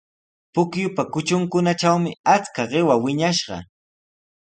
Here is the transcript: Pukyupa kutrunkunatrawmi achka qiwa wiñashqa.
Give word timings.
Pukyupa 0.53 1.03
kutrunkunatrawmi 1.13 2.11
achka 2.35 2.61
qiwa 2.71 2.95
wiñashqa. 3.03 3.57